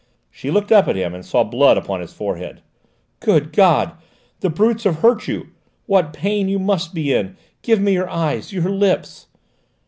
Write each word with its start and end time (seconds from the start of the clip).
She 0.31 0.49
looked 0.49 0.71
up 0.71 0.87
at 0.87 0.95
him 0.95 1.13
and 1.13 1.23
saw 1.23 1.43
blood 1.43 1.77
upon 1.77 2.01
his 2.01 2.11
forehead. 2.11 2.63
"Good 3.19 3.53
God! 3.53 3.91
The 4.39 4.49
brutes 4.49 4.83
have 4.85 5.01
hurt 5.01 5.27
you! 5.27 5.49
What 5.85 6.11
pain 6.11 6.49
you 6.49 6.57
must 6.57 6.95
be 6.95 7.13
in! 7.13 7.37
Give 7.61 7.79
me 7.79 7.93
your 7.93 8.09
eyes, 8.09 8.51
your 8.51 8.63
lips!" 8.67 9.27